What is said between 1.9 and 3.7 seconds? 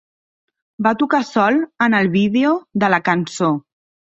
el vídeo de la cançó.